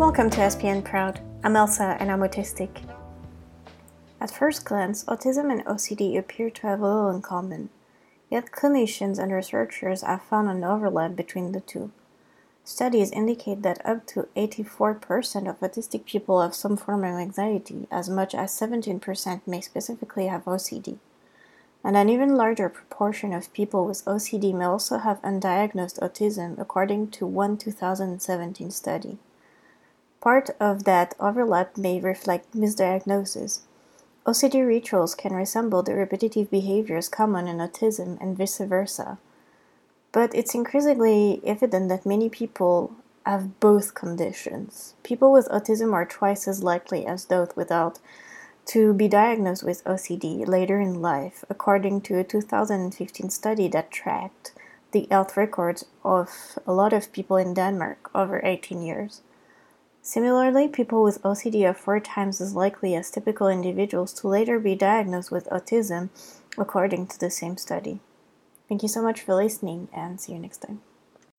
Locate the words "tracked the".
53.90-55.06